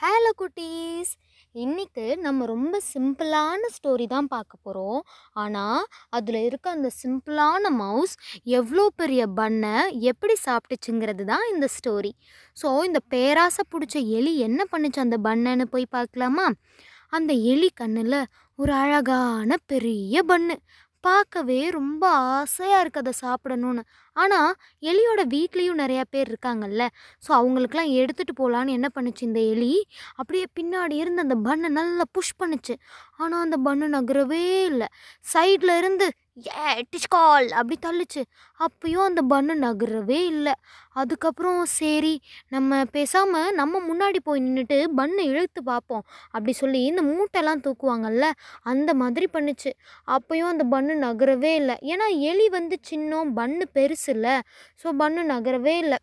[0.00, 1.10] Hello குட்டீஸ்.
[1.54, 5.00] இன்றைக்கு நம்ம ரொம்ப சிம்பிளான ஸ்டோரி தான் பார்க்க போகிறோம்
[5.42, 5.82] ஆனால்
[6.16, 8.14] அதில் இருக்க அந்த சிம்பிளான மவுஸ்
[8.58, 9.74] எவ்வளோ பெரிய பண்ணை
[10.10, 12.12] எப்படி சாப்பிட்டுச்சுங்கிறது தான் இந்த ஸ்டோரி.
[12.56, 16.46] ஸோ இந்த பேராசை பிடிச்ச எலி என்ன பண்ணுச்சு அந்த பண்ணைன்னு போய் பார்க்கலாமா?
[17.18, 18.20] அந்த எலி கண்ணில்
[18.58, 20.56] ஒரு அழகான பெரிய பண்ணு.
[21.04, 22.04] பார்க்கவே ரொம்ப
[22.36, 23.82] ஆசையாக இருக்குது அதை சாப்பிடணும்னு.
[24.16, 24.50] ஆனால்
[24.90, 26.84] எலியோட வீட்லேயும் நிறையா பேர் இருக்காங்கல்ல.
[27.22, 29.72] ஸோ அவங்களுக்கெல்லாம் எடுத்துகிட்டு போகலான்னு என்ன பண்ணுச்சு இந்த எலி?
[30.20, 32.76] அப்படியே பின்னாடி இருந்து அந்த பண்ணை நல்லா புஷ் பண்ணுச்சு.
[33.22, 34.88] ஆனால் அந்த பண்ணு நகரவே இல்லை.
[35.32, 38.20] சைடில் இருந்து ஏ டிஷ்கால் அப்படி தள்ளுச்சு.
[38.60, 40.54] அப்பயும் அந்த பண்ணு நகரவே இல்லை.
[41.00, 42.12] அதுக்கப்புறம் சரி
[42.54, 48.28] நம்ம பேசாமல் நம்ம முன்னாடி போய் நின்றுட்டு பண்ணை இழுத்து பார்ப்போம் அப்படி சொல்லி இந்த மூட்டைலாம் தூக்குவாங்கல்ல
[48.72, 49.72] அந்த மாதிரி பண்ணுச்சு.
[50.16, 51.76] அப்பயும் அந்த பண்ணு நகரவே இல்லை.
[51.92, 54.36] ஏன்னா எலி வந்து சின்னம் பண்ணு பெருசு இல்லை
[54.82, 56.00] ஸோ பண்ணு நகரவே இல்லை.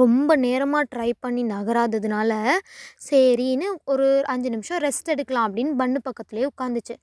[0.00, 2.32] ரொம்ப நேரமாக ட்ரை பண்ணி நகராததுனால
[3.08, 6.94] சரின்னு ஒரு அஞ்சு நிமிஷம் ரெஸ்ட் எடுக்கலாம் அப்படின்னு பண்ணு பக்கத்துலேயே உட்காந்துச்சு.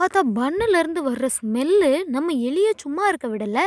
[0.00, 3.66] பார்த்தா பண்ணுலேருந்து வர்ற ஸ்மெல்லு நம்ம எலியை சும்மா இருக்க விடலை.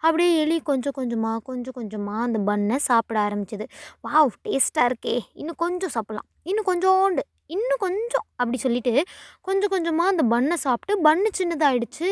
[0.00, 3.66] அப்படியே எலி கொஞ்சம் கொஞ்சமாக கொஞ்சம் கொஞ்சமாக அந்த பண்ணை சாப்பிட ஆரம்பிச்சது.
[4.08, 5.16] வாவ் டேஸ்ட்டாக இருக்கே.
[5.34, 6.28] இன்னும் கொஞ்சம் சாப்பிட்லாம்.
[6.50, 7.24] இன்னும் கொஞ்சோண்டு.
[7.54, 8.94] இன்னும் கொஞ்சம் அப்படி சொல்லிட்டு
[9.48, 12.08] கொஞ்சம் கொஞ்சமாக அந்த பண்ணை சாப்பிட்டு பண்ணு சின்னதாகிடுச்சு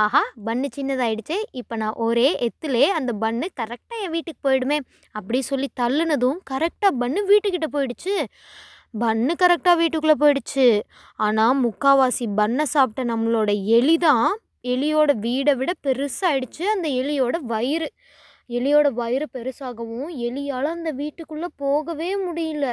[0.00, 4.78] ஆஹா பண்ணு சின்னதாகிடுச்சு இப்போ நான் ஒரே எத்துலே அந்த பண்ணு கரெக்டாக என் வீட்டுக்கு போயிடுமே.
[5.18, 8.14] அப்படி சொல்லி தள்ளுனதும் கரெக்டாக பண்ணு வீட்டுக்கிட்ட போயிடுச்சு.
[9.02, 10.66] பண்ணு கரெக்டாக வீட்டுக்குள்ளே போயிடுச்சு.
[11.26, 14.26] ஆனால் முக்காவாசி பண்ணை சாப்பிட்ட நம்மளோட எலி தான்
[14.72, 17.88] எலியோட வீடை விட பெருசாகிடுச்சு அந்த எலியோட வயிறு.
[18.50, 22.66] எலியோட வயிறு பெருசாகவும் எலியால் அந்த வீட்டுக்குள்ளே போகவே முடியல.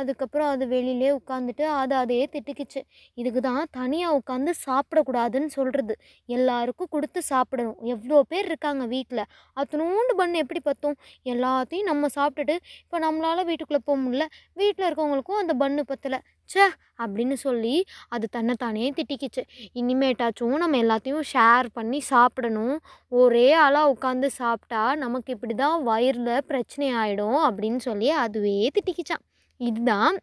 [0.00, 2.80] அதுக்கப்புறம் அது வெளியிலே உட்காந்துட்டு அதை அதையே திட்டுக்கிச்சு.
[3.18, 5.94] இதுக்கு தான் தனியாக உட்காந்து சாப்பிடக்கூடாதுன்னு சொல்கிறது
[6.28, 7.78] எல்லாருக்கும் கொடுத்து சாப்பிடணும்.
[7.94, 9.24] எவ்வளோ பேர் இருக்காங்க வீட்டில்
[9.56, 10.96] அத்தனோண்டு பண்ணு எப்படி பற்றும்
[11.32, 14.26] எல்லாத்தையும் நம்ம சாப்பிட்டுட்டு இப்போ நம்மளால் வீட்டுக்குள்ளே போக முடியல.
[14.56, 16.20] வீட்டில் இருக்கவங்களுக்கும் அந்த பண்ணு பத்தலை.
[16.48, 16.64] ச்சே!
[16.98, 17.74] அப்படின்னு சொல்லி
[18.08, 19.42] அது தன்னைத்தானே திட்டிக்கிச்சு.
[19.74, 22.76] இனிமேட்டாச்சும் நம்ம எல்லாத்தையும் ஷேர் பண்ணி சாப்பிடணும்.
[23.12, 29.24] ஒரே ஆளாக உட்காந்து சாப்பிட்டா நமக்கு இப்படி தான் வயிறில் பிரச்சனை ஆகிடும் அப்படின்னு சொல்லி அதுவே திட்டிக்கிச்சான்.
[29.60, 30.16] இதுதான்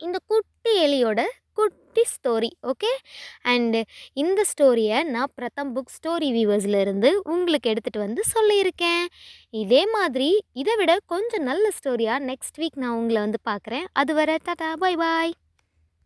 [0.00, 1.20] இந்த குட்டி எலியோட
[1.52, 2.90] குட்டி ஸ்டோரி ஓகே
[3.42, 3.80] அண்டு
[4.12, 9.04] இந்த ஸ்டோரியை நான் பிரதம் புக் ஸ்டோரி வியூவர்ஸ்லேருந்து உங்களுக்கு எடுத்துகிட்டு வந்து சொல்லியிருக்கேன்.
[9.50, 13.86] இதே மாதிரி இதை விட கொஞ்சம் நல்ல ஸ்டோரியாக நெக்ஸ்ட் வீக் நான் உங்களை வந்து பார்க்குறேன்.
[13.92, 15.34] அது வர டாடா பாய் பாய்